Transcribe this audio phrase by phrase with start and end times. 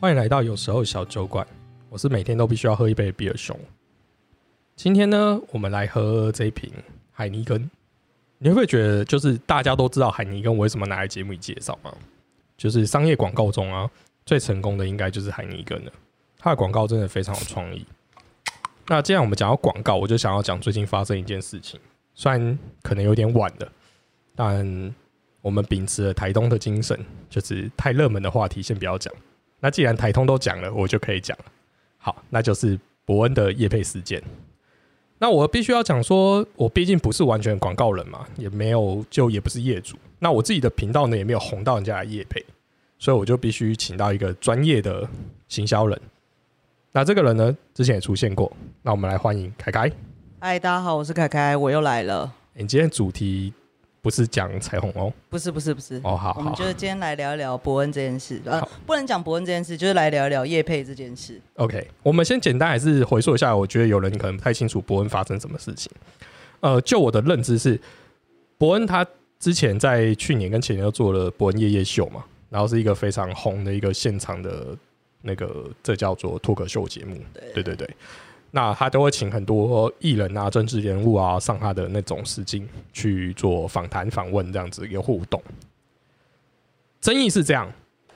[0.00, 1.44] 欢迎来到有时候小酒馆，
[1.88, 3.58] 我是每天都必须要喝一杯的比尔熊。
[4.76, 6.72] 今天呢，我们来喝这一瓶
[7.10, 7.68] 海尼根。
[8.38, 11.92] 你会不会觉得，就是大家都知道海尼根为什么拿来节目里介绍吗？
[12.56, 13.90] 就是商业广告中啊，
[14.24, 15.90] 最成功的应该就是海尼根了。
[16.38, 17.84] 它的广告真的非常有创意。
[18.86, 21.80] 那既然我们讲到广告，我就想要讲最近发生一件事情，
[22.14, 23.72] 虽然可能有点晚了，
[24.36, 24.94] 但
[25.42, 29.12] 我们秉持了台东的精神，就是太热门的话题先不要讲。
[29.60, 31.44] 那既然台通都讲了，我就可以讲了。
[31.96, 34.22] 好，那就是伯恩的叶配事件。
[35.18, 39.96] 那我必须要讲说，我毕竟不是完全广告人嘛，也没有就也不是业主。
[40.20, 42.44] 那我自己的频道呢，也没有红到人家的业配，
[42.98, 45.08] 所以我就必须请到一个专业的
[45.48, 46.00] 行销人。
[46.92, 48.50] 那这个人呢，之前也出现过。
[48.82, 49.90] 那我们来欢迎凯凯。
[50.38, 52.32] 嗨，大家好，我是凯凯，我又来了。
[52.54, 53.52] 你今天主题
[54.08, 55.12] 不是讲彩虹哦？
[55.28, 56.00] 不是，不是，不是。
[56.02, 61.38] 哦，好，我们就是今天来聊一聊伯恩这件事，呃，不能讲伯恩这件事，就是来聊一聊叶佩这件事。
[61.56, 65.92] OK，我们先简单还是回溯一下，我觉得有人可能不太清楚伯恩发生什么事情。
[66.60, 67.78] 呃，就我的认知是，
[68.56, 69.06] 伯恩他
[69.38, 74.74] 之前在去年跟前年都做了伯恩夜夜秀嘛，然后是一个非常红的一个现场的
[75.20, 77.20] 那个这叫做脱口秀节目。
[77.52, 77.88] 对对对，
[78.50, 85.42] 那他都会请很多艺人啊、政治人物啊上他的那种实境去做访谈、访问这样子一个互动。
[87.00, 87.70] 争议是这样，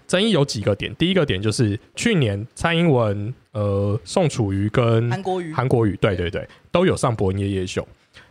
[0.06, 0.94] 争议有几个点。
[0.96, 7.86] 第一个点就是去年蔡英文、呃宋楚瑜跟韩国瑜，韩国瑜，对对对，都有上伯恩夜夜秀。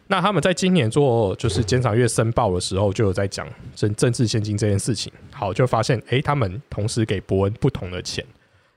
[0.07, 5.13] 那他们在今年做就是监察院申报的时候，就有在讲政政治现金这件事情。
[5.31, 8.25] 好，就发现诶，他们同时给伯恩不同的钱，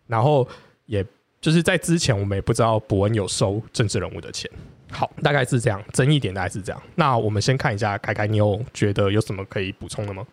[0.07, 0.47] 然后
[0.87, 1.05] 也
[1.45, 4.51] 就是在之前我们也不知道伯恩有收政治人物的钱。
[4.91, 6.83] 好，大概是这样，争议点大概是这样。
[6.95, 10.27] 那我们先看一下，凯凯，你有觉得有什么可以补充的吗？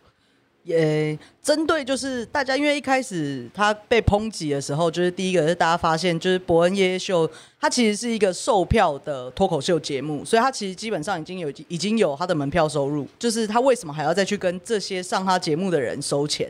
[0.64, 7.30] 也针对就是大家，因为一开始他被抨击的时候，就是第一个是大家发现，就是伯恩夜夜秀，
[7.60, 16.50] 它其实是一个售票的脱口秀节目，所以他其实基本上已经有已经有他的门票收入，就是他为什么还要再去跟这些上他节目的人收钱？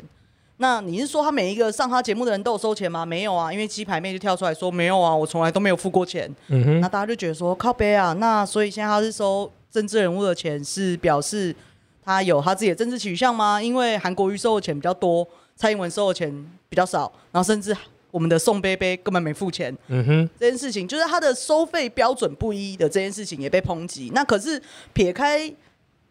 [0.62, 3.04] 那你是说他每一个上他节目的人都有收钱吗？
[3.04, 6.32] 没有啊，因为鸡排妹就跳出来说没有啊，我从来都没有付过钱。
[6.50, 11.54] 嗯哼，那大家就觉得说靠背啊，那所以现在他是收政治人物的钱，是表示
[12.06, 13.60] 他有他自己的政治取向吗？
[13.60, 16.32] 因为韩国瑜收的钱比较多，蔡英文收的钱
[16.70, 17.76] 比较少，然后甚至
[18.12, 24.12] 我们的宋杯杯根本没付钱，嗯哼，这件事情就是他的收费标准不一的这件事情也被抨击。
[24.14, 24.62] 那可是
[24.94, 25.52] 撇开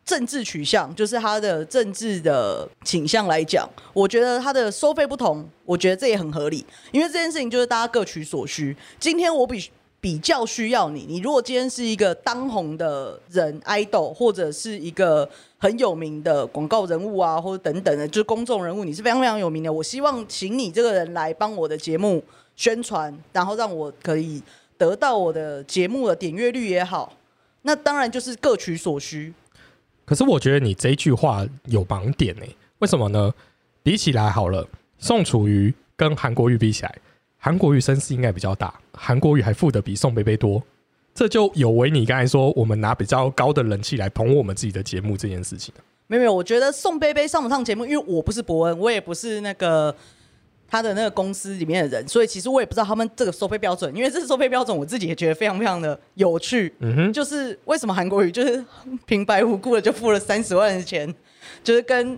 [0.05, 8.77] 政治取向，就是他的政治的倾向来讲，我觉得他的收费不同，我觉得这也很合理，因为这件事情就是大家各取所需。
[8.99, 15.29] 今天我比比较需要你，你如果今天是一个当红的人 idol，或者是一个
[15.59, 22.25] 很有名的广告人物啊，或者等等的，就是公众人物，你是非常非常有名的，我希望请你这个人来帮我的节目
[22.57, 24.43] 宣传，然后让我可以
[24.79, 27.13] 得到我的节目的点阅率也好，
[27.63, 29.33] 那当然就是各取所需。
[30.11, 32.43] 可是我觉得你这句话有盲点呢、
[32.81, 33.33] 为什么呢？
[33.81, 34.67] 比起来好了，
[34.99, 36.93] 宋楚瑜跟韩国瑜比起来，
[37.39, 40.61] 韩国瑜声势应该比较大，韩国瑜还付的比宋贝贝多，
[41.15, 45.73] 这就有违你刚才说我们拿比较高的人气来捧我们自己的节目这件事情。
[46.09, 49.95] 没有没有，我觉得宋贝贝上不上节目，因为我不是伯恩，我也不是那个
[50.71, 53.95] 他的那个公司里面的人，所以其实我也不知道他们这个收费标准。
[53.95, 56.73] 因为这个收费标准，我自己也觉得非常非常的有趣。
[56.79, 58.65] 嗯哼，就是为什么韩国瑜就是
[59.05, 61.13] 平白无故的就付了三十万的钱，
[61.65, 62.17] 就是跟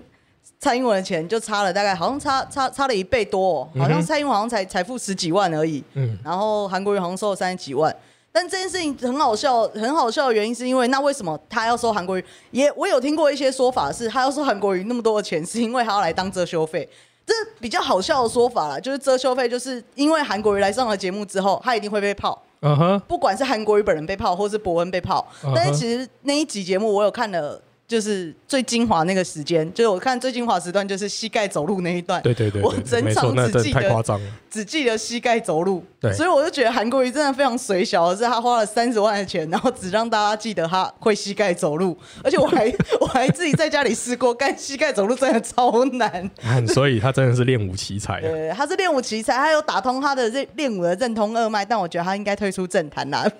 [0.61, 7.95] 蔡英文的钱就差了大概好像差差差了一倍多、哦，好像蔡英文好像才才付十几万而已，嗯，然后韩国瑜好像收了三十几万。
[8.35, 12.25] 但这件事情很好笑，很好笑的原因是因为那为什么他要收韩国瑜？
[12.51, 16.89] 也我有听过一些说法是，他要收韩国瑜那么多的钱，是因为他要来当遮羞费。
[17.25, 25.27] 这比较好笑的说法啦，就是遮羞费，就是因为韩国瑜来上了节目之后，他一定会被泡，嗯哼，不管是韩国瑜本人被泡，或是伯恩被泡。
[25.55, 27.61] 但是其实那一集节目我有看了，
[27.93, 34.27] 就是最精华那个时间，就是我看最精华时段就是膝盖走路那一段，对对对我整场只记得太夸张了。
[34.51, 35.85] 只记得膝盖走路。
[36.01, 41.95] 对所以我就觉得韩国瑜真的非常水小的是，他花了三十万的钱，然后只让大家记得他会膝盖走路，
[42.25, 46.31] 而且我还 我还自己在家里试过，干膝盖走路真的超难。
[46.45, 48.21] 嗯 所以他真的是练武奇才啊。
[48.23, 53.21] 对，他是练武奇才，他有打通他的练练武的任通二脉，但我觉得他应该退出政坛啦。
[53.23, 53.33] 呃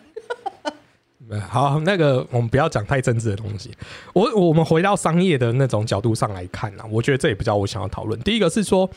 [1.49, 3.71] 好，那个我们不要讲太政治的东西。
[4.13, 8.19] 我我们回到商业的那种角度上来看啊，我觉得这也比较我想要讨论。
[8.21, 8.89] 第一个是说，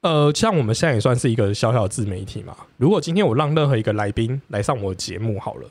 [0.00, 2.56] 呃，像我们现在也算是一个小小的自媒体嘛。
[2.76, 5.68] 如果今天我让任何一个来宾来上我的节目好了，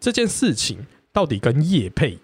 [0.00, 0.78] 这件事情
[1.12, 2.18] 到底跟业配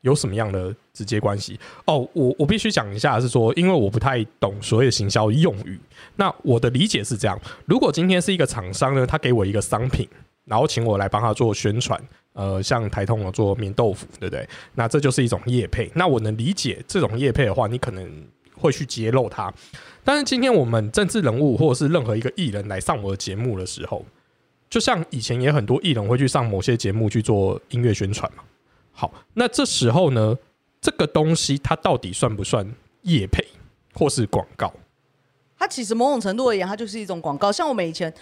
[0.00, 1.60] 有什么样的直接关系？
[1.84, 5.78] 哦，我我必须讲一下，是说，因为我不太懂所谓的行销用语。
[6.16, 10.08] 那我的理解是这样：如果今天是一个厂商呢，他给我一个商品，
[10.46, 12.00] 然后请我来帮他做宣传，
[12.34, 14.48] 呃，像台通有做棉豆腐，对不对？
[14.74, 15.90] 那这就是一种业配。
[15.94, 18.26] 那我能理解这种业配的话，你可能
[18.56, 19.52] 会去揭露它。
[20.02, 24.04] 但是今天我们政治人物或者是任何一个艺人来上我的节目的时候，
[24.70, 28.42] 就像以前也很多艺人会去上某些节目去做音乐宣传嘛。
[28.92, 30.36] 好，那这时候呢，
[30.80, 32.66] 这个东西它到底算不算
[33.02, 33.46] 业配
[33.94, 34.72] 或是广告？
[35.58, 37.52] 它其实某种程度而言，它就是一种广告。
[37.52, 38.12] 像我们以前，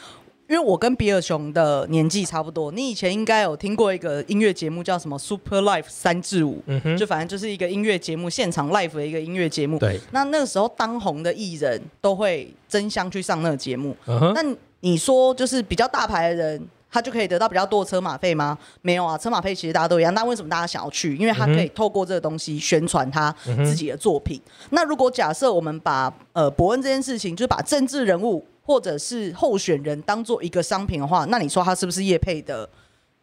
[0.51, 6.61] 因为我跟比尔熊的年纪差不多，你以前应该有听过一个音乐节目叫什么 Super Life 三至五，
[6.99, 9.79] 就反正就是一个音乐节目，现场 live 的一个音乐节目。
[9.79, 13.97] 对，那那个时候当红的艺人都会争相去上那个节目。
[14.07, 14.45] 那
[14.81, 18.59] 你说就是比较大牌的人，他就可以得到比较多的车马费吗？
[18.83, 20.13] 没有啊，车马费其实大家都一样。
[20.15, 21.17] 那为什么大家想要去？
[21.17, 23.33] 因为他可以透过这个东西宣传他
[23.65, 24.43] 自己的作品。
[24.71, 32.69] 那如果假设我们把呃伯恩这件事情，就是把政治人物或者是候选人当做一个商品的话，那你说他是不是业配的？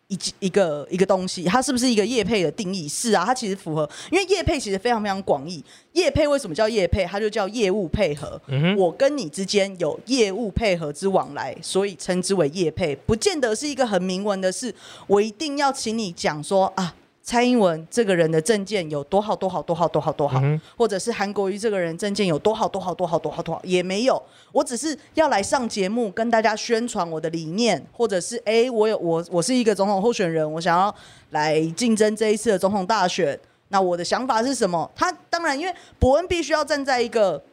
[0.10, 2.88] 一一个一个东西，它是不是一个业配的定义？
[2.88, 5.62] 是啊，它其实符合，因为业配其实非常非常广义。
[5.92, 7.04] 业配为什么叫业配？
[7.04, 8.40] 它就叫业务配合。
[8.78, 14.74] 我跟你之间有业务配合之往来，所以称之为业配，不见得是一个很明文的事。
[15.08, 16.96] 我一定要请你讲说啊。
[17.28, 20.42] 蔡英文这个人的证件有多好多好多好多好多好，
[20.78, 24.24] 或者是韩国瑜这个人证件有多好多好多好多好多好，也没有。
[24.54, 30.96] 我只是要来上节目跟大家宣传我的理念，或者是哎，我有我我是一个总统候选人，我想要
[31.32, 33.38] 来竞争这一次的总统大选。
[33.68, 34.90] 那我的想法是什么？
[34.96, 37.44] 他当然，因为伯恩必须要站在一个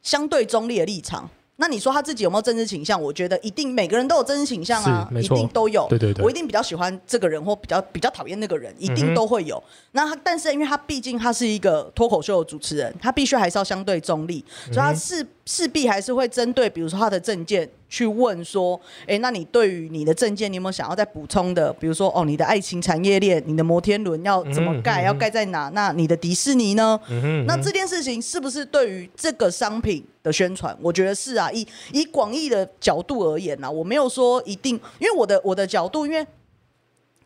[0.00, 1.28] 相对中立的立场。
[1.56, 3.00] 那你说他自己有没有政治倾向？
[3.00, 5.86] 我觉得一定每个人都有政治倾向啊，一定都有。
[5.88, 9.62] 对对对，我一定比较喜欢这个人，或比较比较讨厌那个人，一定都会有。
[9.92, 15.26] 那他，但是因为他毕竟他是一个脱口秀的主持人，他必须还是要相对中立，所以他是。
[15.48, 21.72] 势必还是会针对，比如说他的证件去问说，哎，那你对于你的证件，你有没有想要再补充的？
[21.74, 25.70] 比如说，哦，你的爱情产业链，你的摩天轮要怎么盖，要盖在哪？
[25.72, 27.00] 那你的迪士尼呢？
[27.46, 30.76] 那这件事情是不是对于这个商品的宣传？
[30.82, 36.26] 我觉得是啊，以以广义的角度而言呢，我没有说一定，因为我的我的角度，因为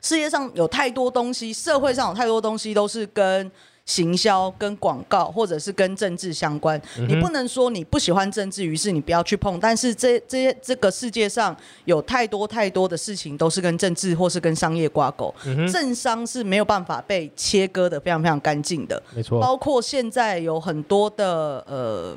[0.02, 3.50] 世界上有太多东西，社会上有太多东西都是跟。
[3.90, 9.58] 行销跟广告，或者是跟政治相关，你不能说你不喜欢政治，于是你不要去碰。
[9.58, 11.56] 但是这这些这个世界上
[11.86, 15.34] 有太多太多的事情都是跟政治或是跟商业挂钩，
[15.72, 19.02] 政商是没有办法被切割的非常非常干净的。
[19.12, 22.16] 没错，包括现在有很多的呃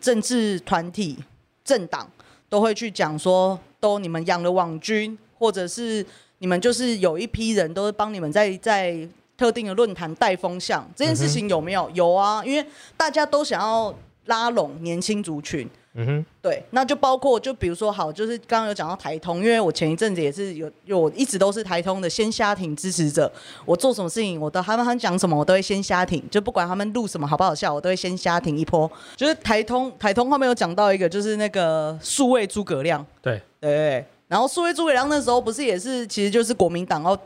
[0.00, 1.18] 政治团体、
[1.62, 2.10] 政党
[2.48, 6.06] 都会去讲说，都你们养了网军，或者是
[6.38, 9.06] 你们就是有一批人都是帮你们在在。
[9.42, 11.90] 特定的论坛带风向这件事情有没有？
[11.94, 12.64] 有啊，因为
[12.96, 13.92] 大家都想要
[14.26, 15.68] 拉拢年轻族群。
[15.94, 23.30] 嗯哼，对，那就包括就比如说好，就是刚刚有讲到台通，因为我前一阵子也是有，有我一直都是台通的先瞎挺支持者。
[23.64, 28.88] 我做什么事情，我都他们他们讲什么，我都会先瞎挺，就不管他们录什么好不好笑，我都会先瞎挺一波。
[29.16, 33.04] 就是台通台通后面有讲到一个，就是那个数位诸葛亮。
[33.20, 37.18] 对对，然后数位诸葛亮那时候不是也是，其实就是国民党哦。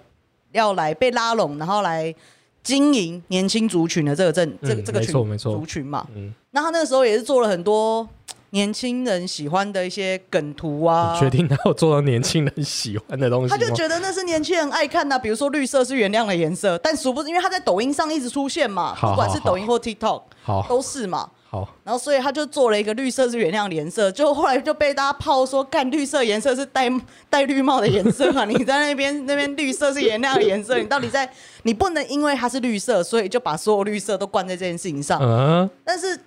[0.52, 2.14] 要来被拉拢，然后来
[2.62, 6.06] 经营年轻族群的这个阵，这这个群族群嘛。
[6.14, 8.08] 嗯，那他那个时候也是做了很多
[8.50, 11.16] 年轻人喜欢的一些梗图啊。
[11.18, 13.50] 决定他有做到年轻人喜欢的东西？
[13.50, 21.30] 他就觉得那是年轻人爱看的，比如说绿色是原谅的颜色，但殊不知因为他在抖音上一直出现嘛，不管是抖音或 TikTok，好都是嘛。
[21.48, 26.90] 好，然后所以他就做了一个绿色是原谅颜色，就后来就被大家泡说，干绿色颜色是戴
[27.30, 28.44] 戴绿帽的颜色嘛？
[28.50, 31.30] 你在那边那边绿色是原谅的颜色，你到底在？
[31.62, 35.20] 你不能因为它是绿色，所以就把所有绿色都灌在这件事情上。
[35.22, 35.70] 嗯。
[35.84, 36.18] 但是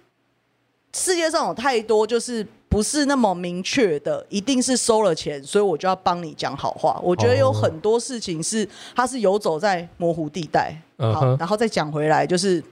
[0.95, 6.97] 世界上有太多就是不是那么明确的，一定是收了钱，所以我就要帮你讲好话。
[7.03, 10.73] 我觉得有很多事情是它是游走在模糊地带。
[10.97, 12.63] 好，然后再讲回来就是。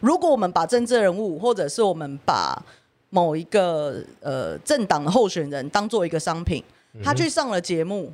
[0.00, 2.60] 如果我们把政治人物，或者是我们把
[3.10, 6.62] 某一个呃政党的候选人当做一个商品，
[7.02, 8.12] 他去上了节目，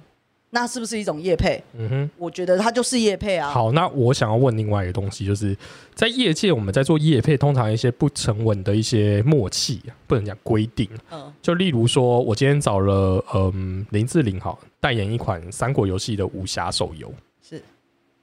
[0.50, 1.62] 那是不是一种业配？
[1.74, 3.50] 嗯哼，我觉得他就是业配啊。
[3.50, 5.56] 好，那我想要问另外一个东西，就是
[5.94, 10.88] 在业界我们在做业配，通常一些不成文的一些默契，不能讲规定。
[11.10, 17.12] 嗯，就例如说，我今天找了嗯林志玲好代言一款三国游戏的武侠手游。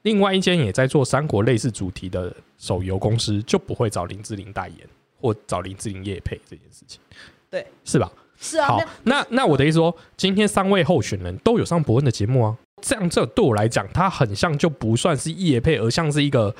[0.05, 4.88] 另外一间也在做三国类似主题的手游公司，就不会找林志玲代言
[5.19, 7.01] 或找林志玲叶配这件事情，
[7.50, 8.12] 对，是吧？
[8.39, 8.67] 是啊。
[8.67, 12.55] 好，那那我的意思说，今天三位候选人都有上伯恩的节目啊。
[12.83, 16.55] 这样这对我来讲，它很像就不算是叶配，而像是一个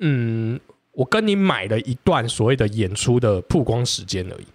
[0.00, 0.58] 嗯，
[0.90, 4.46] 我跟你买了一段所谓的演出的曝光时间而已。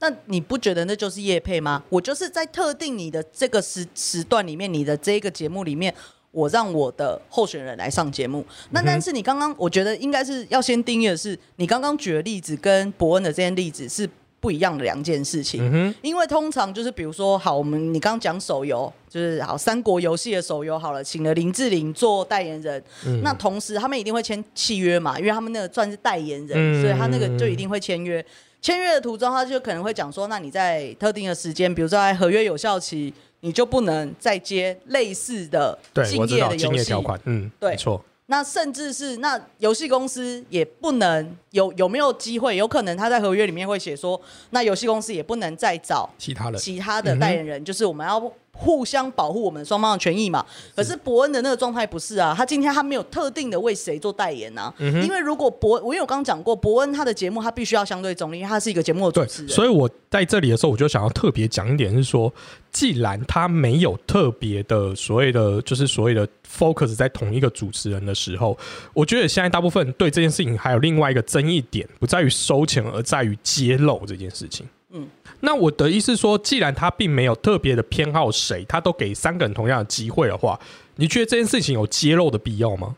[0.00, 1.84] 那你不觉得那就是叶配吗？
[1.90, 5.94] 我就是在特定你的这个时时段里面，你的这个节目里面，
[6.32, 8.44] 我让我的候选人来上节目。
[8.70, 14.08] 那但是你刚刚，我觉得应该是要先定义的是，你刚刚举的例子跟伯恩的这件例子是
[14.40, 15.94] 不一样的两件事情。
[16.02, 28.24] 因为通常就是比如说，好，我们你刚刚讲手游，就是好三国游戏的手游好了，请了林志玲做代言人，嗯那同时他们一定会签契约嘛，因为他们那个算是代言人，嗯所以他那个就一定会签约。
[28.60, 33.12] 签约的途中，他就可能会讲说，那你在特定的时间，比如说在合约有效期，
[33.44, 37.02] 你就不能再接类似的对，竞业的游戏条。
[37.02, 42.56] 款，嗯，对没错，那甚至是那游戏公司也不能有有没有机会？
[42.56, 44.20] 有可能他在合约里面会写说，
[44.50, 50.44] 那游戏公司也不能再找其他人其他的代言人，就是我们要互相保护我们双方的权益嘛。
[50.76, 59.50] 可是伯恩的那个状态不是啊，他今天他没有特定的为谁做代言啊，因为如果伯，我因为我刚刚讲过，伯恩他的节目他必须要相对中立，因为他是一个节目的主持，人。
[59.50, 62.32] 所以我在这里的时候，我就想要特别讲一点，是说，
[62.70, 68.56] 既然他没有特别的所谓的，就是所谓的 focus 在同一个主持人的时候，
[68.92, 74.66] 我觉得现在大部分对这件事情还有另外一个争议点，不在于收钱，而在于揭露这件事情。
[74.92, 75.08] 嗯，
[75.40, 80.60] 那我的意思是说，既然他并没有特别的偏好谁，他都给三个人同样的机会的话，
[80.96, 82.96] 你觉得这件事情有揭露的必要吗？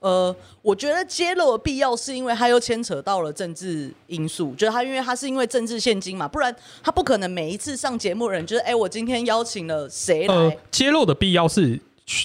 [0.00, 10.34] 呃，我觉得揭露的必要是因为他又牵扯到了政治因素，就是他因为他是因为政治现金嘛，不然他不可能每一次上节目的人就是哎、我今天邀请了谁来？
[10.34, 11.80] 呃，揭露的必要是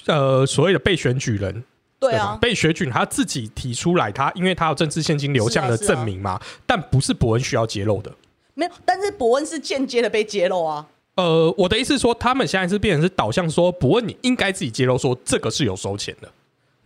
[0.07, 1.63] 呃所谓的被选举人
[1.97, 8.13] 对吧啊，被选举他自己提出来，他因为他有政治现金流向的证明嘛，但不是伯恩需要揭露的。
[8.59, 10.85] 没有，但是伯恩是间接的被揭露啊。
[11.15, 16.29] 呃，我的意思是说，他们现在是变成是导向说，伯恩你应该自己揭露说这个是有收钱的。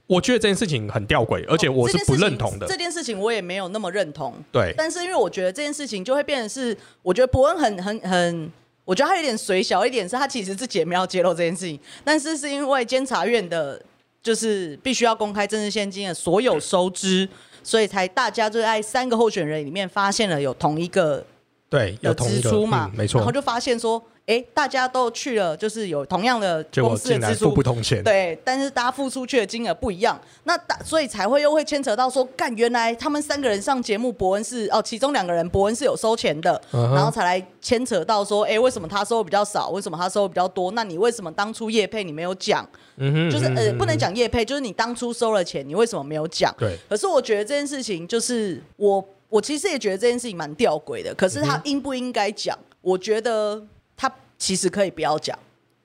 [0.06, 2.66] 我觉得这件事情很吊诡，而且我是不认同的。
[2.66, 4.36] 哦这件事情我也没有那么认同。
[4.52, 8.52] 对，但是因为我觉得这件事情就会变成是，我觉得伯恩很很很，
[8.86, 13.82] 我觉得他有点水小一点，是他其实自己也没有揭露这件事情，但是是因为监察院的，
[14.22, 17.28] 就是必须要公开政治现金的所有收支，
[17.64, 21.26] 所以才大家就在三个候选人里面发现了有同一个
[21.74, 23.32] 对，有支出嘛，嗯没错然后。
[23.34, 28.04] 就发现说，哎，大家都去了，就是有同样的公司的支出不同钱。
[28.04, 40.74] 对，但是大家付出去的金额不一样，那大所以才会又会牵扯到说，干原来他们三个人上节目，伯恩是哦，其中两个人伯恩是有收钱的，嗯然后才来牵扯到说，哎，为什么他收的比较少，为什么他收的比较多？
[40.74, 42.64] 那你为什么当初叶配你没有讲？
[42.98, 46.54] 嗯哼，就是呃，不能讲叶配，就是你当初收了钱，你为什么没有讲？
[46.60, 49.04] 对，可是我觉得这件事情就是我，
[49.34, 51.12] 我其实也觉得这件事情蛮吊诡的。
[51.16, 52.56] 可是他应不应该讲？
[52.82, 53.60] 我觉得
[53.98, 55.38] 他其实可以不要讲。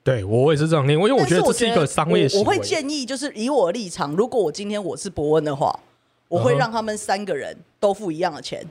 [0.04, 2.44] 对我也是这样念，因为我觉得这是一个商业行为。
[2.44, 5.80] 我我会建议，就是以我的立场，如果我今天我是伯恩的话，
[6.28, 8.66] 我会让他们三个人都付一样的钱。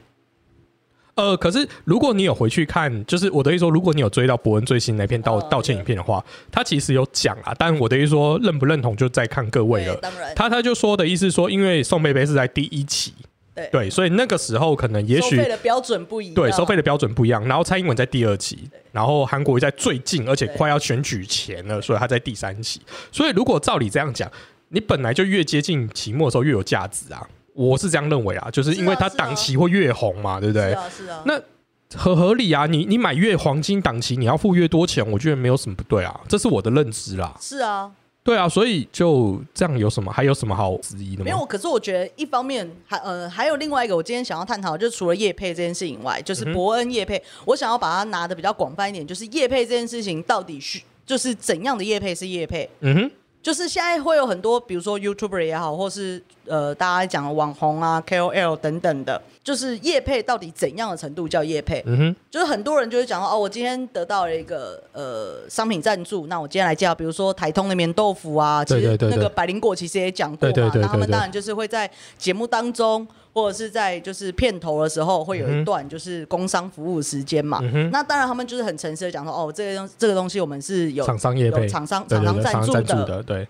[1.16, 9.96] 呃，可是如果你有回去看，就是我的意思说，如果你有追到伯恩最新那篇道、哦道歉影片的话，他其实有讲啊，但我的意思说，认不认同就再看各位了。
[9.96, 13.14] 当然，他他就说的意思说，因为宋贝贝是在第一期，
[13.58, 16.36] 对对，所以那个时候可能也许收费的标准不一样。
[16.36, 22.80] 对收费的标准不一样，然后蔡英文在第二期，然后韩国瑜在最近，而且快要选举前了，所以他在第三期。
[23.12, 24.32] 所以如果照理这样讲，
[24.70, 30.70] 你本来就越接近期末的时候越有价值啊，我是这样认为啊，就是因为它是啊档期会越红嘛，对不对？
[30.70, 31.24] 是啊，是啊。
[31.26, 31.42] 那
[31.96, 37.34] 合合理啊，你你买越黄金档期，你要付越多钱，我觉得没有什么不对啊，这是我的认知啦。
[37.40, 37.90] 是啊，
[38.28, 41.24] 对啊，所以就这样有什么还有什么好质疑的吗？
[41.24, 41.46] 没有。
[41.46, 52.70] 可是我觉得一方面还呃还有另外一个，我今天想要探讨，的，就是除了叶配这件事情以外，嗯就是伯恩叶配，我想要把它拿的比较广泛一点，就是叶配这件事情到底是就是怎样的叶配是叶配？
[52.82, 61.82] 嗯哼，就是现在会有很多，比如说 YouTuber 也好，或是呃大家讲的网红啊、KOL 等等的，就是业配到底怎样的程度叫业配？
[61.86, 73.08] 嗯哼，就是很多人就会讲说，哦，我今天得到了一个呃商品赞助，那我今天来介绍，比如说台通的棉豆腐啊，其实那个百灵果其实也讲过嘛，那他们当然就是会在节目当中。
[73.34, 77.92] 或者是在就是片头的时候会有一段就是工商服务时间嘛，嗯哼。
[77.92, 81.62] 那当然他们就是很诚实的讲说，哦，这个东这个东西我们是有厂商业配。
[81.62, 83.48] 有，厂商厂商赞助助的，的，对，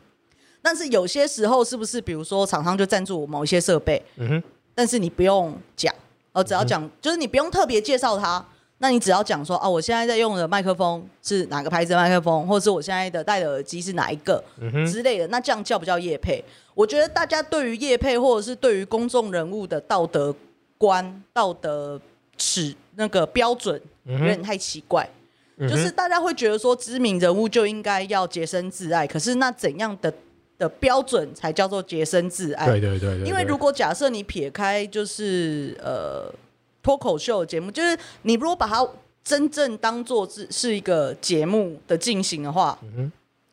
[0.62, 4.44] 但是有些时候是不是，比如说厂商就赞助某一些设备，嗯哼，
[4.78, 5.92] 但是你不用讲，
[6.34, 8.46] 哦，只要讲，就是你不用特别介绍它，
[8.78, 16.44] 那你只要讲说，哦，我现在在用的麦克风是哪个牌子的麦克风，或者是我现在的戴的耳机是哪一个、嗯，之类的，那这样叫不叫业配？
[16.76, 20.36] 我觉得大家对于业配或者是对于公众人物的道德
[20.78, 22.00] 观、道德
[22.38, 25.04] 尺那个标准有点太奇怪。
[25.04, 30.14] 嗯就是大家会觉得说知名人物就应该要洁身自爱，可是那怎样的
[30.58, 32.66] 的标准才叫做洁身自爱？
[32.66, 36.34] 对对对对，对因为如果假设你撇开就是呃
[36.82, 38.88] 脱口秀节目，就是你如果把它
[39.24, 43.12] 真正当做是是一个节目的进行的话，嗯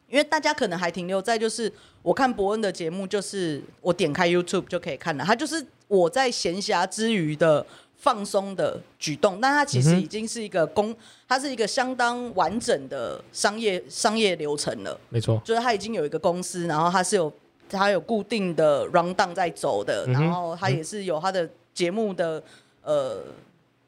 [0.08, 1.70] 因为大家可能还停留在就是
[2.02, 7.66] 我看伯恩的节目，就是我点开 YouTube 就可以看了，它就是我在闲暇之余的。
[7.96, 10.94] 放松的举动，但它其实已经是一个公，
[11.26, 14.98] 它是一个相当完整的商业商业流程了。
[15.08, 17.32] 没错，就是它已经有一个公司，然后它是有
[17.68, 22.42] 它有固定的 round down 在走的，嗯然后它也是有它的节目的
[22.82, 23.22] 呃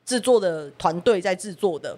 [0.04, 1.96] 制作的团队在制作的。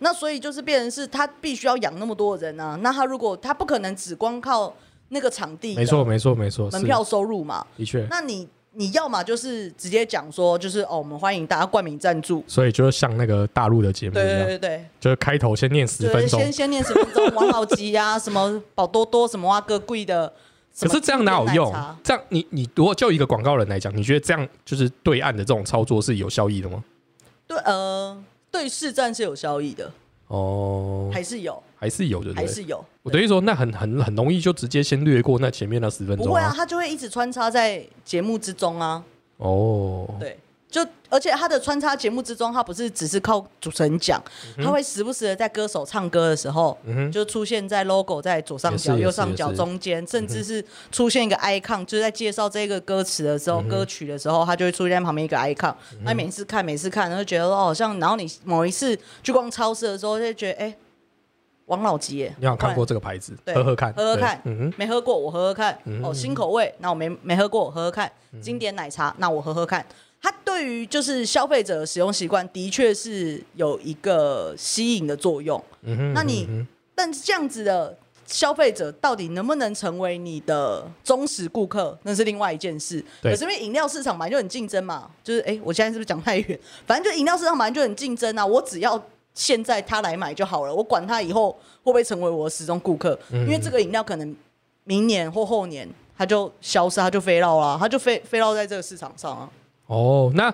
[0.00, 4.74] 那所以就是变成是他必须要养那么多人啊，那他如果他不可能只光靠
[5.08, 20.32] 那个场地的没错没错没错，门票收入嘛，的确，那你你要么就是直接讲说就是哦，我们欢迎大家冠名赞助，所以就是像那个大陆的节目一对对，对对，就是开头先念十分钟先，先念十分钟， 王老吉啊，什么宝多多，什么哇哥贵的。
[20.80, 21.72] 可是这样哪有用？
[22.02, 26.82] 这样你你如果就一个广告人来讲，你觉得这样就是对岸的这种操作是有效益的吗？
[27.46, 29.92] 对，呃，对市占是有效益的，
[30.28, 32.46] 哦，还是有，还是有，对不对？
[32.46, 32.84] 还是有。
[33.02, 39.04] 我等于说，那很很很容易就直接先略过那前面那十分钟不会啊，他就会一直穿插在节目之中啊。
[39.36, 40.38] 哦，对，
[40.74, 44.20] 就而且他的穿插节目之中，他不是只是靠主持人讲，
[44.56, 55.72] 他会时不时的在歌手唱歌的时候，嗯哼，就出现在 logo 在左上角、右上角、中间，甚至是出现一个 icon，就是在介绍这个歌词的时候、嗯歌曲的时候，他就会出现在旁边一个 icon。
[56.02, 60.76] 那、每次看，每次看，然后就觉得哦，好像，然后你某一次去逛超市的时候，就觉得哎，
[61.66, 63.32] 王老吉耶，你好看过这个牌子？
[63.44, 65.78] 对喝喝看，喝喝看嗯，没喝过，我喝喝看。
[65.84, 68.10] 嗯哦，新口味，那我没没喝过，我喝喝看。
[68.42, 69.86] 经典奶茶，那我喝喝看。
[70.24, 75.62] 它对于就是消费者的使用习惯，的确是有一个吸引的作用。
[75.82, 83.04] 嗯哼，那你嗯但是这样子的消费者到底能不能成为你的忠实顾客，那是另外一件事。
[83.20, 86.58] 对可是因为饮料市场嘛就很竞争嘛，就是哎、诶我现在是不是讲太远？
[86.86, 88.98] 反正就饮料市场本来就很竞争啊，我只要
[89.34, 94.34] 现在他来买就好了，我管他以后会不会成为我的始终顾客，嗯因为这个饮料可能
[94.84, 99.50] 明年或后年它就消失，它就飞绕了，它就飞飞到在这个市场上啊。
[99.86, 100.52] 哦，那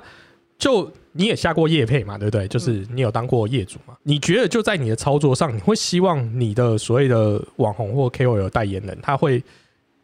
[0.58, 2.46] 就你也下过业配嘛，对不对？
[2.48, 3.96] 就是嗯你有当过业主嘛？
[4.02, 9.42] 你觉得就在你的操作上，你会希望你的所谓的网红或 KOL 代言人，他会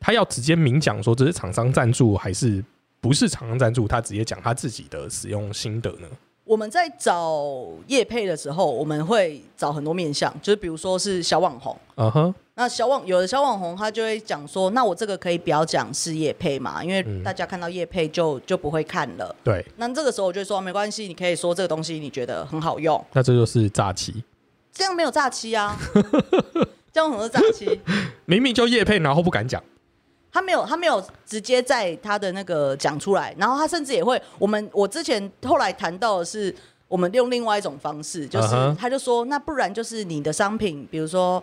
[0.01, 2.65] 他要直接明讲说这是厂商赞助还是
[3.01, 6.09] 不是厂商赞助，他直接讲他自己的使用心得呢？
[6.45, 11.77] 我们在找业配的时候，我们会找很多面向，就是比如说是小网红。
[11.97, 19.37] 嗯哼，那小网有的小网红他就会讲说，那我这个可以不要讲是叶配嘛，因为嗯大家看到叶配就就不会看了。
[19.45, 24.25] 对，那这个时候我就会说没关系，你可以说这个东西你觉得很好用，那这就是诈欺，
[24.73, 25.79] 这样没有诈欺啊，
[26.91, 27.79] 这样很多诈欺。
[28.25, 29.63] 明明就叶配，然后不敢讲。
[30.33, 36.55] 他没有，他没有直接在他的那个讲出来，然后他甚至也会，我们我之前后来谈到的是，
[36.89, 41.43] 我们用另外一种方式，就是、他就说，那不然就是你的商品，比如说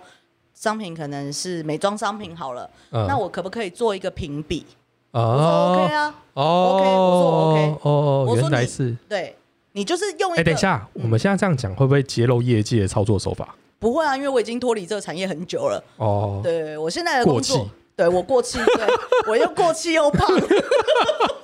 [0.54, 4.66] 商品可能是美妆商品好了，嗯，那我可不可以做一个评比？
[5.12, 6.44] 我说哦 OK 啊，哦。
[6.78, 8.96] OK，我说我 OK 哦，我说你原来是。
[9.08, 9.36] 对
[9.74, 13.56] 你就是用一等一下，我们现在这样讲会不会揭露业界的操作手法？
[13.80, 18.88] 不会啊，因为我已经脱离这个产业很久了，哦，对我现在的过工作气，对我过气，对
[19.28, 20.28] 我又过气又胖，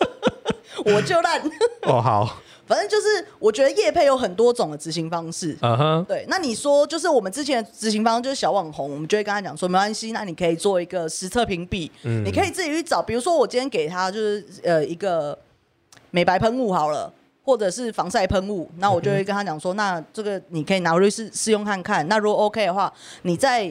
[0.85, 1.41] 我就烂。
[1.83, 2.37] 哦，好，
[2.67, 5.57] 反正就是，我觉得业配有很多种的执行方式。
[5.61, 15.37] 嗯哼，对，那你说就是我们之前的执行方式就是小网红，我们就会跟他讲说没关系，那你可以做一个实测评比，嗯你可以自己去找，比如说我今天给他就是呃一个
[16.11, 17.11] 美白喷雾好了。
[17.41, 22.07] 或者是防晒喷雾，那我就会跟他讲说，那这个你可以拿回去试试用看看。
[22.07, 23.67] 那如果 OK 的话，你在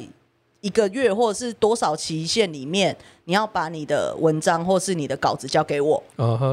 [0.60, 2.96] 一个月或者是多少期限里面，
[3.28, 6.02] 你要把你的文章或是你的稿子交给我，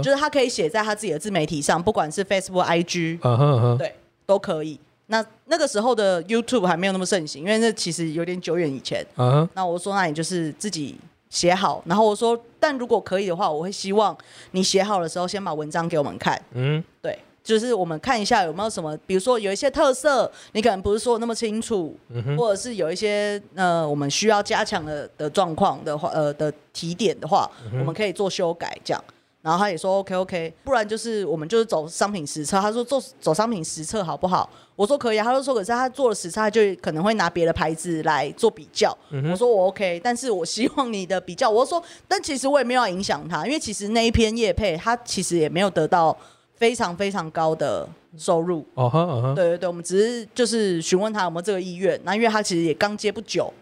[0.03, 4.77] 就是他可以写在他自己的自媒体上，不管是 Facebook、IG，对，都可以。
[5.05, 9.05] 那那个时候的 YouTube 还没有那么盛行，因为那其实有点久远以前。
[9.53, 10.97] 那我说，那你就是自己
[11.29, 14.13] 写好，然后我说，但如果可以的话，我会希望
[14.51, 29.03] 你写好的时候先把文章给我们看，嗯，对，就是我们看一下有没有什么，比如说有一些特色，你可能不是说的那么清楚，嗯，或者是有一些呃我们需要加强的的状况的话，呃的提点的话，嗯我们可以做修改这样。
[29.43, 32.59] 然后他也说 OK OK，不然就是我们就是走商品实测。
[32.59, 34.49] 他说做走商品实测好不好？
[34.75, 35.23] 我说可以啊。
[35.23, 38.97] 他就说可是他做了实测，他就可能会拿别的牌子来做比较。
[39.11, 46.17] 嗯我说我 OK，但是我希望你的比较，我说但其实我也没有要影响他，因为其实那一篇叶配他其实也没有得到
[46.55, 47.87] 非常非常高的
[48.17, 48.65] 收入。
[48.73, 53.53] 哦哈哦哈，对对对，我们只是就是询问他有没有这个意愿，那因为他其实也刚接不久，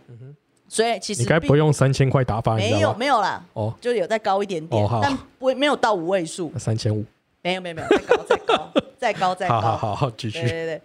[0.68, 2.58] 所以其实你该不用三千块打发？
[2.58, 2.94] 你没有？
[2.96, 7.06] 没有啦，哦，就有再高一点点，但不会没有到五位数，三千五。
[7.42, 10.40] 没有没有没有，再高再高 再高再高，好好好好，继续。
[10.40, 10.82] 对对对。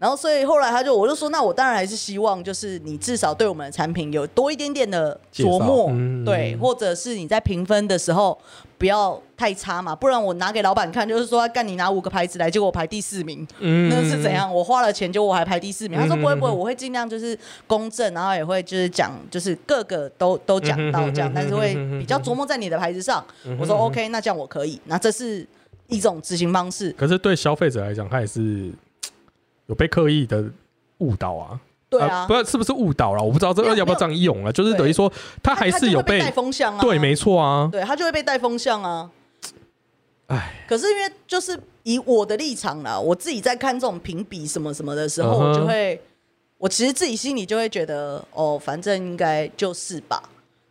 [0.00, 5.92] 然后，所以后来他就，我就说，那我当然还是希望，就是你至少对我们的产品有多一点点的琢磨，
[6.24, 8.36] 对，或者是你在评分的时候
[8.78, 14.32] 不要太差嘛，不然我拿给老板看，就是说干你拿五个牌子来，结果我排第四名，嗯那是怎？
[14.32, 14.50] 样？
[14.50, 16.00] 我花了钱，结果我还排第四名。
[16.00, 23.22] 他说嗯不会不会，我会尽量就是公正，然后也会就是讲，就是各个都都讲到这样但是会比较琢磨在你的牌子上。
[23.58, 25.46] 我说 OK，那这样我可以，那这是
[25.88, 26.90] 一种执行方式。
[26.92, 28.72] 可是对消费者来讲，他也是
[29.70, 30.44] 有被刻意的
[30.98, 31.58] 误导啊。
[31.88, 34.52] 对啊，呃不知道是不是误导了，我不知道这个要不要这样用啊？
[34.52, 37.68] 就是等于说，他还是有被带风向啊，对，没错啊。
[37.72, 39.10] 对他就会被带风向啊。
[40.26, 46.00] 哎，可是因为就是以我的立场啦，我自己在看这种评比什么什么的时候，我就会，
[46.58, 50.22] 我其实自己心里就会觉得，哦，反正应该就是吧。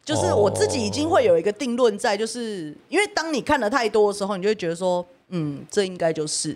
[0.05, 6.55] 就是我自己已经会有一个定论在，就是因为当你看的太多的时候，你就会觉得说，嗯，这应该就是。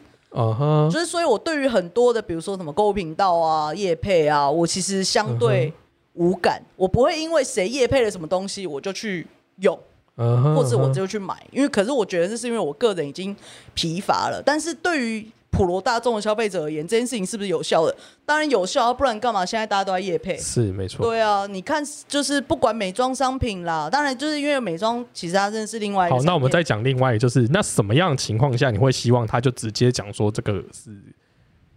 [0.91, 5.71] 就是所以，我对于很多的，比如说什么购物频道啊、业配啊，我其实相对
[6.13, 9.77] 无感，我不会因为谁业配了什么东西，我就去用。
[10.15, 13.35] 或者我就去买，因为可是我觉得这是因为我个人已经
[13.73, 14.39] 疲乏了。
[14.45, 17.95] 但是对于普罗大众的消费者而言，这件事情是不是有效的？
[18.25, 20.35] 当然有效啊，不然干嘛现在大家都在夜配？
[20.35, 21.05] 是没错。
[21.05, 30.91] 对啊，你看，就是不管美妆商品啦，当然就是因为美妆其实它真的是另外一个好，那我们再讲另外，就是那什么样的情况下你会希望他就直接讲说这个是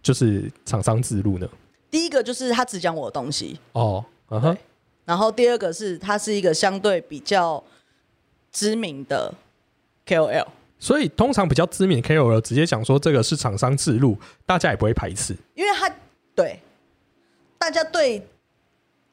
[0.01, 1.47] 就是厂商自录呢？
[1.91, 4.59] 第一个就是他只讲我的东西，哦，嗯哼对，
[5.05, 7.63] 然后第二个是它是一个相对比较
[8.51, 9.33] 知名的
[10.05, 10.45] KOL，
[10.79, 15.35] 所以通常比较知名的 KOL 直接讲说这个是厂商自入，大家也不会排斥。
[15.55, 15.89] 因为他
[16.35, 16.59] 对
[17.57, 18.25] 大家对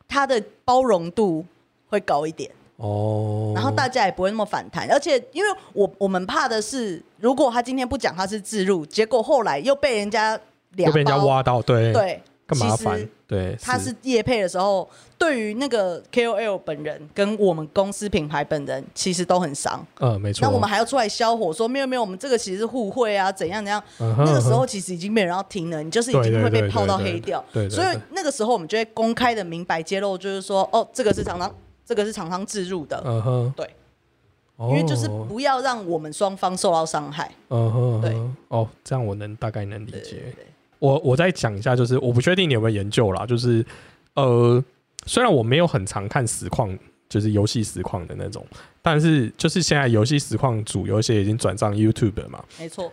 [0.06, 1.44] 他的包容度
[1.88, 2.50] 会高一点。
[2.76, 10.32] 哦，然后大家也不会那么反弹，而且因为我我们怕的是，如果他今天不讲他是自入，结果后来又被人家
[10.74, 19.84] 又被人家，挖到，对，对，更麻烦其实，对，他是业配的时候，对于那个 KOL 本人跟我们公司品牌本人其实都很伤。
[19.98, 20.42] 呃，没错。
[20.42, 23.82] 那我们还要出来消火，说没有没有，我们这个其实是互惠啊，怎样怎样。
[23.98, 27.42] 那个时候其实已经没有人要听了，你就是已对经会被泡到黑掉。
[27.52, 31.54] 对对所以那个时候我们就会公开的明白揭露，就是说，哦，这个是厂商，
[31.86, 33.66] 这个是厂商置入的，嗯哼，对，
[34.56, 37.32] 哦，因为就是不要让我们双方受到伤害。
[37.48, 38.14] 嗯哼，对
[38.48, 40.16] 哦，这样我能大概能理对对解。
[40.36, 40.46] 对
[40.84, 43.64] 我我再讲一下，就是我不确定你有没有研究啦，就是
[44.16, 44.62] 呃，
[45.06, 48.46] 虽然我没有很常看实况，就是游戏实况的那种，
[48.82, 52.92] 但是就是现在游戏实况组有一些已经转上 YouTube 了嘛，没错，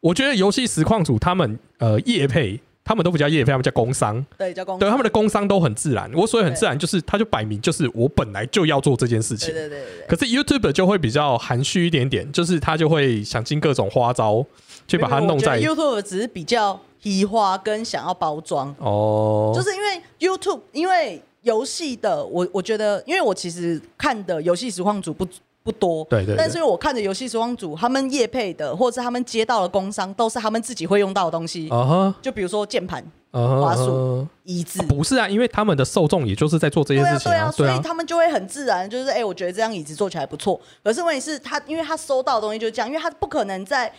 [0.00, 6.10] 我觉得游戏实况组他们呃业配，他们都不叫业配，他们叫工商，对，叫工对他们的工商都很自然。
[6.12, 9.54] 我所以很自然，就是他就摆明就是我本来就要做这件事情。
[9.54, 9.68] 对。
[9.70, 14.44] 对可是 YouTube 就会比较含蓄一点点，就是他就会想尽各种花招
[14.86, 25.24] 去把它弄在 YouTube 只是比较移花跟想要包装，哦，就是因为 YouTube 因为游戏的我我觉得，因为我其实看的游戏实况组不
[25.62, 26.36] 不多，对对对。
[26.36, 32.14] 但是我看的游戏实况组，他们业配的或者是他们接到的工商，都是他们自己会用到的东西，啊哈。
[32.20, 34.82] 就比如说键盘、滑鼠椅子。
[34.86, 40.60] 不是啊，因为他们的受众也就是在做这些对啊，对啊，所以他们就会很自然，就是哎、我觉得这张椅子坐起来不错。
[40.82, 43.92] 可是问题是他，因为他收到的东西就是这样，因为他不可能在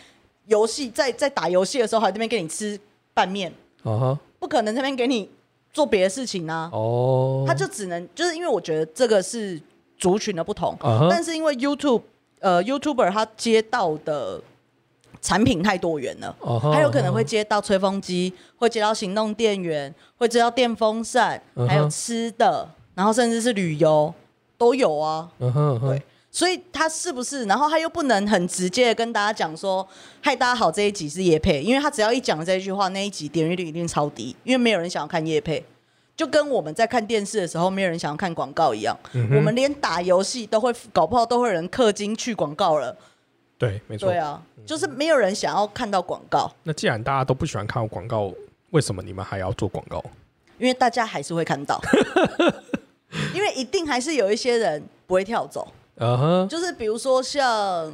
[0.47, 2.79] 游戏在在打游戏的时候还在那边给你吃
[3.17, 3.51] 拌面，
[3.83, 5.27] 啊不可能在那边给你
[5.73, 6.69] 做别的事情啊。
[6.71, 9.59] 哦，他就只能就是因为我觉得这个是
[9.97, 11.07] 族群的不同，啊哈。
[11.09, 12.03] 但是因为 YouTube
[12.39, 14.39] 呃 YouTuber 他接到的
[15.19, 16.27] 产品太多元了。
[16.39, 24.13] 啊哈还有可能会接到吹风机，会接到行动电源，会接到电风扇，嗯哼还有吃的，然后甚至是旅游
[24.59, 25.27] 都有啊。
[25.39, 26.01] 嗯哼嗯哼对，
[26.37, 27.45] 所以他是不是？
[27.45, 29.83] 然后他又不能很直接的跟大家讲说
[30.21, 35.65] ：“嗨，大家好，这一集是叶配。”因为他只要一讲这一句话，那一集点阅率一定超低，因为没有人想要看叶配。
[36.15, 38.95] 就跟我们在看电视的时候，没有人想要看广告一样。
[39.13, 42.95] 嗯我们连打游戏都会，搞不好都会有人氪金去广告了。
[43.57, 44.19] 对，没错对。
[44.19, 48.31] 啊，就是没有人想要看到广告，那既然大家都不喜欢看广告，
[48.69, 50.03] 为什么你们还要做广告？
[50.59, 51.81] 因为大家还是会看到，
[53.33, 55.67] 因为一定还是有一些人不会跳走。
[55.99, 57.91] 嗯哼就是比如说像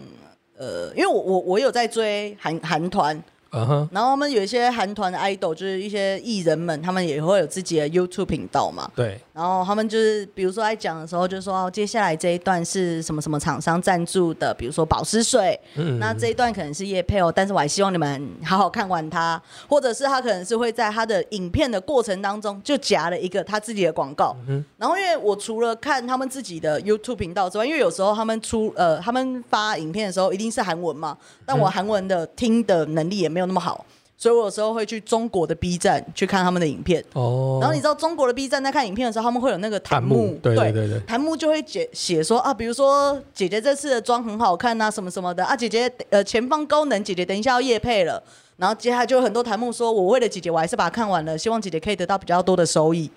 [0.58, 3.16] 呃，因为我我我有在追韩韩团，
[3.52, 8.90] 嗯哼然后他们有一些韩团的 idol，就是一些艺人们，他们也会有自己的 YouTube 频道嘛。
[8.96, 15.98] 对然后他们就是，比如说在讲的时候，就说、哦、接下来这一段是什么什么厂商赞助的，比如说保湿水，嗯。
[15.98, 24.36] 那这一段可能是叶配哦，但是我还希望你们好好看完它，或者是他可能是会在他的影片的过程当中就夹了一个他自己的广告。
[24.78, 33.84] 然后因为我除了看他们自己的 YouTube 频道之外，因为有时候他们出呃他们发影片的时候一定是韩文嘛，但我韩文的听的能力也没有那么好，
[34.24, 37.04] 所以我有时候会去中国的 B 站去看他们的影片。
[37.12, 45.44] 哦，然后你知道中国的 B 站在看影片的时候，他们会有那个弹弹幕对对对对弹幕就会写写说啊，比如说姐姐这次的妆很好看啊，什么什么的。
[45.44, 48.24] 啊，姐姐呃前方高能，姐姐等一下要夜配了。
[48.56, 53.12] 然后接下来就有很多弹幕说，我为了姐姐，我还是把它看完了，希望姐姐可以得到比较多的收益。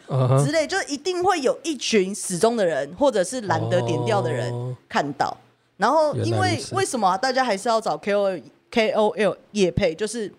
[0.45, 4.75] 之类，就一定会有一群始终的人，或者是懒得点掉的人哦。
[4.89, 5.37] 看到。
[5.77, 8.43] 然后因为为什么啊、大家还是要找 KOL
[8.73, 10.33] KOL 夜配，就是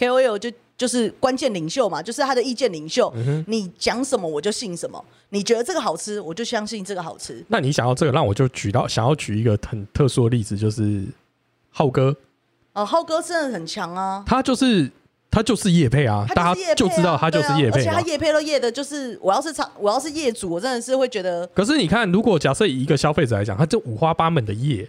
[0.00, 3.12] KOL 就就是关键领袖嘛，就是他的意见领袖。
[3.14, 7.44] 嗯你讲什么我就信什么，你觉得这个好吃，我就相信这个好吃。
[7.48, 11.04] 那你想要这个，那我就举到想要举一个很特殊的例子，就是
[11.70, 12.16] 浩哥，
[12.72, 14.90] 哦，浩哥真的很强啊，他就是
[15.30, 18.00] 他就是叶配啊，大家就知道他就是叶配而且他。
[18.00, 24.88] 叶配都叶的，就是我要是厂，我要是业主，我真的是会觉得可是你看，如果假设以一个消费者来讲，他就五花八门的叶，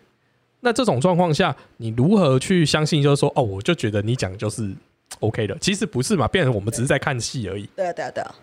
[0.61, 3.03] 那这种状况下，你如何去相信？
[3.03, 4.71] 就是说，哦，我就觉得你讲就是
[5.21, 7.67] OK 的，其实不是嘛，变成我们只是在看戏而已。
[7.75, 8.35] 对啊对啊对啊，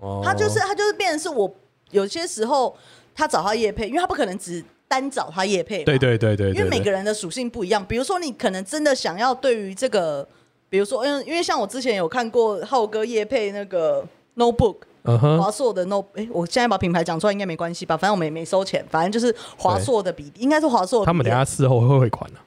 [0.00, 1.52] 哦，他就是他就是变成是我
[1.90, 2.76] 有些时候
[3.14, 7.84] 他找他叶配，因为他不可能只单找他叶配，对对对对对，因为每个人的属性不一样。
[7.84, 10.26] 比如说，你可能真的想要对于这个，
[10.68, 17.96] 比如说，因为因为像我之前有看过浩哥叶配那个 notebook 嗯哼，华硕的 no，哎、我现在把品牌讲出来应该没关系吧？
[17.96, 21.04] 反正我们也没收钱，反正就是华硕的笔，应该是华硕。
[21.04, 22.44] 他们等下事后会汇款的啊。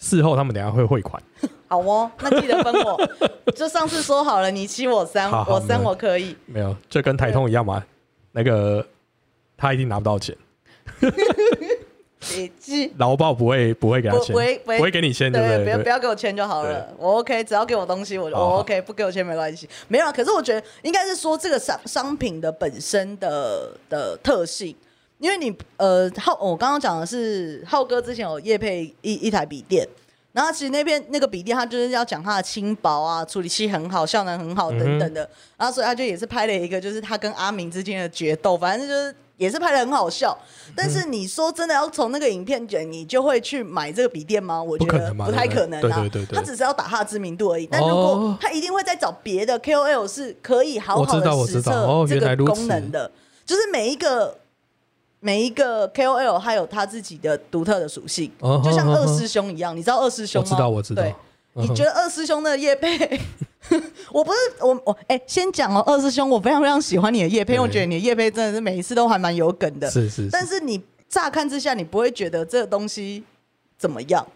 [0.00, 1.22] 事后他们等下会汇款，
[1.68, 2.98] 好哦，那记得分我。
[3.54, 6.34] 就上次说好了，你七我三，好好我三我可以。
[6.46, 7.84] 没有，就跟台通一样嘛，
[8.32, 8.84] 那个
[9.56, 10.34] 他一定拿不到钱，
[12.18, 12.92] 别记。
[12.96, 15.64] 劳保不会不会给他不钱，不会不会给你签，对对，不对？
[15.64, 19.68] 不要不要给我签就好了，我 OK，只要给我东西，我好好我 OK，不给我钱没关系。
[19.88, 24.74] 没有啊，可是我觉得应该是说这个商商品的本身的的特性，
[25.20, 29.86] 因为你呃浩，我刚刚讲的是浩哥之前有业配一一台笔电。
[30.32, 35.28] 然后其实那边那个笔电，他就是要讲他的轻薄啊，处理器很好，效能很好等等的。
[35.56, 40.38] 然后所以他就也是拍了一个，就是他跟阿明之间的决斗，反正就是也是拍的很好笑。
[40.76, 44.62] 但是你说真的要从那个影片卷，你就会去买这个笔电吗？
[44.62, 45.98] 我觉得不太可能啊。
[45.98, 47.66] 对对对对他只是要打他的知名度而已。
[47.66, 53.10] 但如果哦他一定会再找别的 KOL 是可以好好的实测这个功能的，
[53.44, 54.36] 就是每一个。
[55.20, 60.48] 每一个 KOL 他有他自己的独特的属性，哦就像二师兄一样，你知道二师兄吗？
[60.50, 61.04] 我知道我知道
[61.54, 63.20] 你觉得二师兄的叶配？
[64.10, 69.90] 我不是我我哎、先讲哦，二师兄，我非常非常喜欢你的叶配，因为我觉得你的叶配真的是每一次都还蛮有梗的。
[69.90, 73.22] 是是，但是你乍看之下，你不会觉得这个东西
[73.76, 74.26] 怎么样。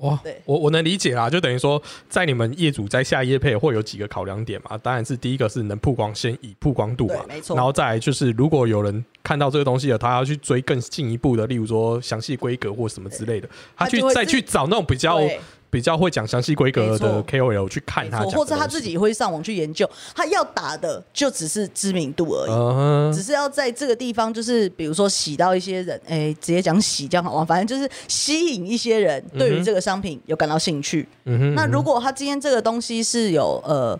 [0.00, 7.54] 哇对，我我能理解啦，就等于说，在你们业主在下业配会有几个考量点嘛，当然是第一个是能曝光，先以曝光度嘛，没错。
[7.54, 22.50] 然后再来就是如果有人看到这个东西了，他要去追更进一步的，例如说详细规格或什么之类的，他去再去找那种比较对比较会讲详细规格的 KOL 去看他讲或者他自己会上网去研究，他要打的就只是知名度而已。
[22.50, 27.44] 嗯只是要在这个地方，就是比如说洗到一些人，哎、直接讲洗这样好吗？
[27.44, 31.06] 反正就是吸引一些人对于这个商品有感到兴趣。
[31.24, 33.98] 嗯哼那如果他今天这个东西是有呃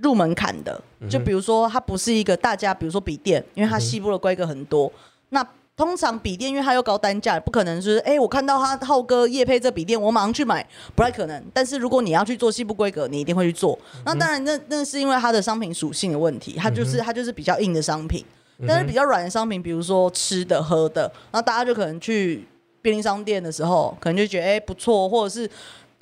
[0.00, 4.92] 入门槛的，嗯就比如说它不是一个大家，比如说笔电，因为它西部的规格很多，
[5.28, 5.46] 那。
[5.80, 10.62] 通常笔电因为它又高单价，不可能是哎、我看到他浩哥叶配这笔电，我马上去买，
[10.94, 11.42] 不太可能。
[11.54, 13.78] 但是如果你要去做西部规格，你一定会去做。
[14.04, 18.22] 那当然那，那是因为它的商品属性的问题，它就是、它就是比较硬的商品。
[18.68, 22.44] 但是比较软的商品，比如说吃的、喝的，然后大家就可能去
[22.82, 25.48] 便利商店的时候，可能就觉得哎、不错，或者是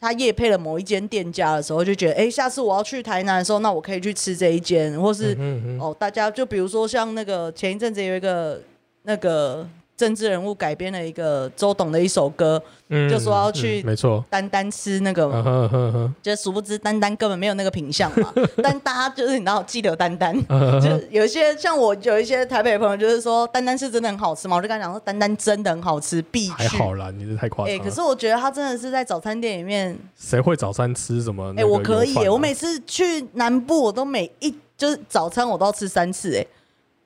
[0.01, 8.61] 他夜配了某一间店家的时候，就觉得哎、下次我要去台南的时候，那我可以去吃这一间，或是、嗯哦，大家就比如说像那个前一阵子有一个
[9.09, 9.67] 那个
[9.97, 18.31] 政治人物改编了一个周董的一首歌，嗯就说要去嗯没错，丹丹吃那个就殊不知丹丹根本没有那个品相嘛，
[18.63, 26.53] 但大家就是你知道记得丹丹，嗯就有一些像我有一些台北的朋友就是说丹丹是真的很好吃嘛，我就跟他讲说丹丹真的很好吃，必去。
[26.53, 27.85] 还好啦，你这太夸哎、张了。
[27.85, 31.53] 可是我觉得他真的是在早餐店里面，谁会早餐吃什么？
[31.57, 36.47] 哎、我可以、我每次去南部我都每一就是早餐我都要吃三次、哎，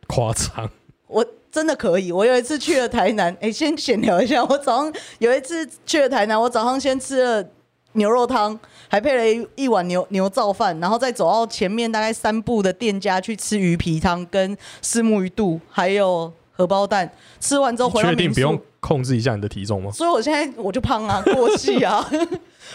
[0.08, 0.68] 夸张，
[1.06, 2.10] 我真的可以。
[2.10, 7.46] 我有一次去了台南，哎、先闲聊一下，我早上有一次去了台南，我早上先吃了
[7.92, 17.12] 牛肉汤，还配了一一碗牛牛燥饭，然后再走到前面大概三步的店家去吃鱼皮汤跟虱目鱼肚，还有荷包蛋。
[17.38, 19.90] 吃完之后你回到民宿，确定不用控制一下你的体重吗？
[19.92, 22.02] 所以我现在我就胖啊， 过气啊。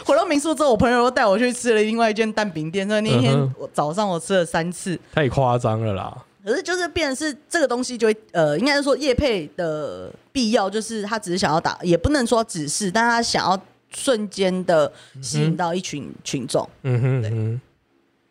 [0.06, 5.00] 回到民宿之后，我朋友又带我去吃了另外一间蛋饼店，所以那天我早上我吃了三次。
[5.12, 6.16] 太夸张了啦！
[6.48, 14.90] 可是就是变成是这个东西就会呃，应该是说叶配的必要，就是他只是想要打，也不能说只是，但他想要瞬间的
[15.22, 16.66] 吸引到一群群众。
[16.84, 17.62] 嗯哼对嗯哼，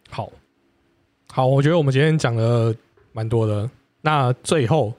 [0.08, 0.32] 好，
[1.30, 2.74] 好，我觉得我们今天讲了
[3.12, 3.68] 蛮多的。
[4.00, 4.94] 那最后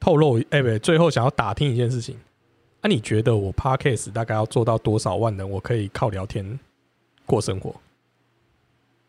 [0.00, 2.18] 透露，哎、不对，最后想要打听一件事情。
[2.82, 6.58] 那、你觉得我 podcast 大概要做到多少万人，我可以靠聊天
[7.24, 7.72] 过生活？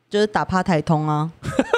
[0.10, 1.30] 就是打趴台通啊，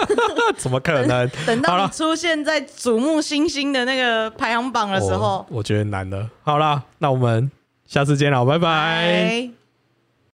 [0.58, 1.30] 怎么可能？
[1.46, 6.30] 等到你出现在瞩目新星的那个排行榜的时候我，我觉得难了。
[6.44, 7.52] 好啦，那我们
[7.86, 8.60] 下次见了，拜拜。
[8.68, 9.61] 拜。